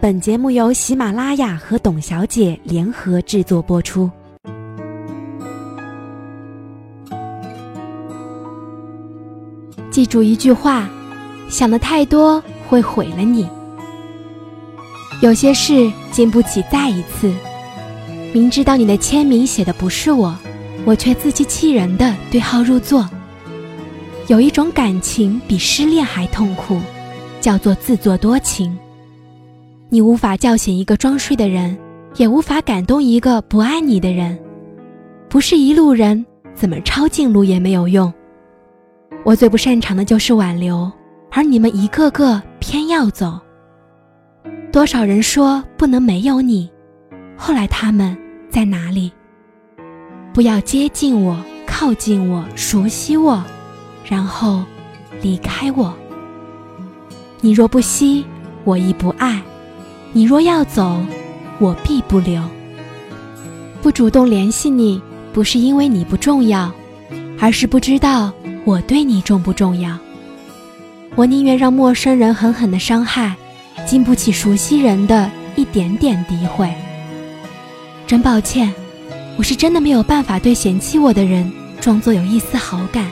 [0.00, 4.10] 本节目由喜马拉雅和董小姐联合制作播出。
[9.90, 10.88] 记住一句话：
[11.50, 13.46] 想的太多会毁了你。
[15.20, 17.30] 有些事经不起再一次。
[18.32, 20.34] 明知道你的签名写的不是我，
[20.86, 23.06] 我却自欺欺人的对号入座。
[24.28, 26.80] 有一种感情比失恋还痛苦，
[27.38, 28.74] 叫做自作多情。
[29.92, 31.76] 你无法叫醒一个装睡的人，
[32.14, 34.38] 也无法感动一个不爱你的人。
[35.28, 36.24] 不是一路人，
[36.54, 38.12] 怎么抄近路也没有用。
[39.24, 40.88] 我最不擅长的就是挽留，
[41.32, 43.36] 而你们一个个偏要走。
[44.70, 46.70] 多少人说不能没有你，
[47.36, 48.16] 后来他们
[48.48, 49.10] 在哪里？
[50.32, 53.42] 不要接近我，靠近我，熟悉我，
[54.04, 54.62] 然后
[55.20, 55.92] 离开我。
[57.40, 58.24] 你若不惜，
[58.62, 59.42] 我亦不爱。
[60.12, 61.00] 你若要走，
[61.58, 62.42] 我必不留。
[63.80, 65.00] 不主动联系你，
[65.32, 66.72] 不是因为你不重要，
[67.38, 68.32] 而是不知道
[68.64, 69.96] 我对你重不重要。
[71.14, 73.34] 我宁愿让陌生人狠狠的伤害，
[73.86, 76.68] 经不起熟悉人的一点点诋毁。
[78.06, 78.72] 真抱歉，
[79.36, 81.50] 我是真的没有办法对嫌弃我的人
[81.80, 83.08] 装作有一丝好感。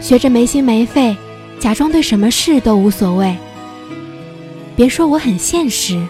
[0.00, 1.16] 学着没心没肺，
[1.58, 3.34] 假装对什么事都无所谓。
[4.76, 6.06] 别说我很现实，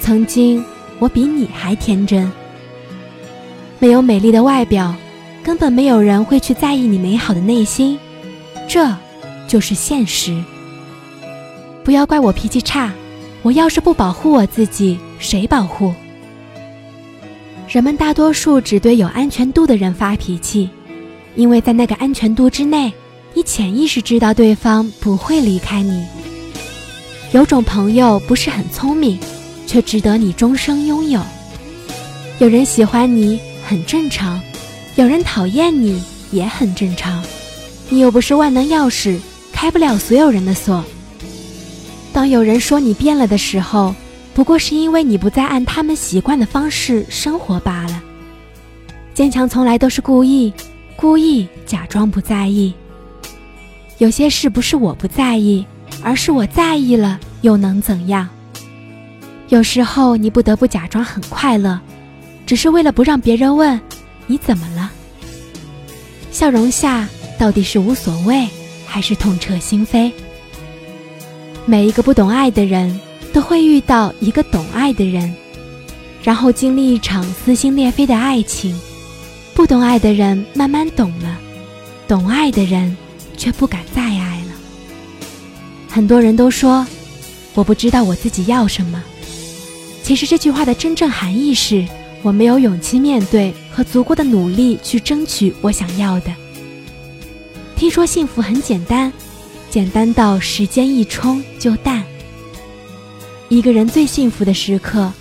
[0.00, 0.64] 曾经
[0.98, 2.30] 我比你还天真。
[3.78, 4.94] 没有美丽的外表，
[5.42, 7.98] 根本没有人会去在意你美好的内心，
[8.66, 8.90] 这
[9.46, 10.42] 就是现实。
[11.84, 12.90] 不要怪我脾气差，
[13.42, 15.92] 我要是不保护我自己，谁保护？
[17.68, 20.70] 人们大多数只对有安全度的人发脾气，
[21.36, 22.90] 因为在那个安全度之内，
[23.34, 26.06] 你潜意识知道对方不会离开你。
[27.32, 29.18] 有种朋友不是很聪明，
[29.66, 31.20] 却值得你终生拥有。
[32.38, 34.40] 有人喜欢你很正常，
[34.96, 37.22] 有人讨厌你也很正常。
[37.90, 39.18] 你又不是万能钥匙，
[39.52, 40.82] 开不了所有人的锁。
[42.14, 43.94] 当有人说你变了的时候，
[44.32, 48.02] 不过是因为你不再按他们习惯的方式生活罢了。
[49.12, 50.50] 坚强从来都是故意，
[50.96, 52.72] 故意假装不在意。
[53.98, 55.66] 有些事不是我不在意。
[56.02, 58.28] 而是我在意了，又能怎样？
[59.48, 61.80] 有时候你不得不假装很快乐，
[62.46, 63.80] 只是为了不让别人问
[64.26, 64.90] 你怎么了。
[66.30, 68.46] 笑容下到底是无所谓，
[68.86, 70.12] 还是痛彻心扉？
[71.64, 72.98] 每一个不懂爱的人
[73.32, 75.34] 都会遇到一个懂爱的人，
[76.22, 78.78] 然后经历一场撕心裂肺的爱情。
[79.54, 81.36] 不懂爱的人慢慢懂了，
[82.06, 82.96] 懂爱的人
[83.36, 84.07] 却不敢再。
[85.88, 86.86] 很多人都说，
[87.54, 89.02] 我不知道我自己要什么。
[90.02, 91.86] 其实这句话的真正含义是，
[92.22, 96.32] 我没有勇气面对和足够的努力去争取我想要的。
[97.76, 99.12] 听说幸福很简单，
[99.70, 102.02] 简单到时间一冲就淡。
[103.48, 105.12] 一个人最幸福的时刻，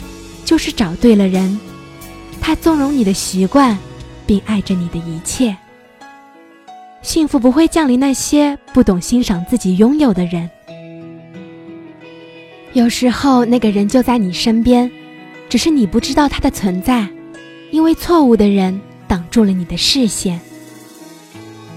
[0.45, 1.59] 就是找对了人，
[2.39, 3.77] 他纵容你的习惯，
[4.25, 5.55] 并爱着你的一切。
[7.01, 10.49] 幸福不会降临那些不懂欣赏自己拥有的人。
[12.77, 14.89] 有时候，那个人就在你身边，
[15.49, 17.07] 只是你不知道他的存在，
[17.71, 20.39] 因为错误的人挡住了你的视线。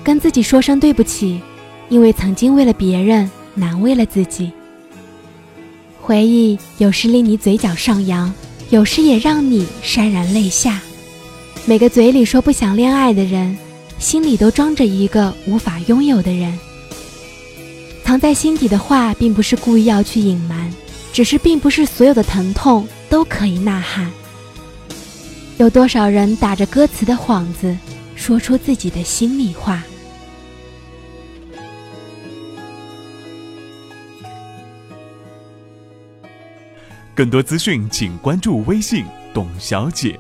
[0.05, 1.41] 跟自己说声对不起，
[1.88, 4.52] 因为曾经为了别人难为了自己。
[6.02, 8.31] 回忆有时令你嘴角上扬，
[8.69, 10.82] 有时也让你潸然泪下。
[11.64, 13.56] 每个嘴里说不想恋爱的人，
[13.99, 16.58] 心里都装着一个无法拥有的人。
[18.05, 20.70] 藏在心底的话，并不是故意要去隐瞒。
[21.12, 24.11] 只是，并不是所有的疼痛都可以呐喊。
[25.59, 27.77] 有多少人打着歌词的幌子，
[28.15, 29.83] 说出自己的心里话？
[37.15, 39.05] 更多资讯，请关注微信
[39.35, 40.19] “董小姐”。